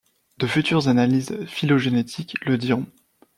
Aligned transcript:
De 0.39 0.47
futures 0.47 0.87
analyses 0.87 1.45
phylogénétiques 1.45 2.33
le 2.43 2.57
diront. 2.57 2.87